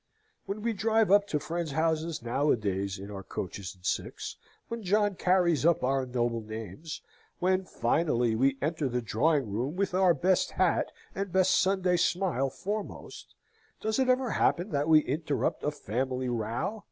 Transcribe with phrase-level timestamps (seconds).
[0.47, 4.35] When we drive up to friends' houses nowadays in our coaches and six,
[4.67, 7.03] when John carries up our noble names,
[7.37, 12.49] when, finally, we enter the drawing room with our best hat and best Sunday smile
[12.49, 13.35] foremost,
[13.79, 16.79] does it ever happen that we interrupt a family row!